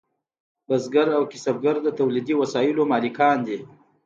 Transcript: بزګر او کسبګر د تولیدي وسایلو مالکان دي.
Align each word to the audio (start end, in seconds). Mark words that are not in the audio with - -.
بزګر 0.67 1.07
او 1.17 1.23
کسبګر 1.31 1.75
د 1.83 1.87
تولیدي 1.99 2.33
وسایلو 2.41 2.83
مالکان 2.91 3.37
دي. 3.47 3.59